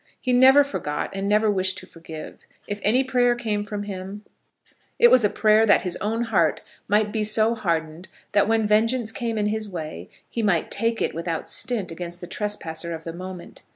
[0.19, 2.47] He never forgot, and never wished to forgive.
[2.65, 4.25] If any prayer came from him,
[4.97, 9.11] it was a prayer that his own heart might be so hardened that when vengeance
[9.11, 13.13] came in his way he might take it without stint against the trespasser of the
[13.13, 13.61] moment.